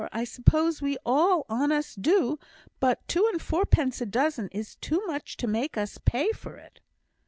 I 0.11 0.23
suppose 0.23 0.81
we 0.81 0.97
all 1.05 1.45
on 1.47 1.71
us 1.71 1.93
do. 1.93 2.39
But 2.79 3.07
two 3.07 3.27
and 3.31 3.39
fourpence 3.39 4.01
a 4.01 4.07
dozen 4.07 4.47
is 4.51 4.75
too 4.77 5.03
much 5.05 5.37
to 5.37 5.45
make 5.45 5.77
us 5.77 5.99
pay 6.03 6.31
for 6.31 6.57
it." 6.57 6.79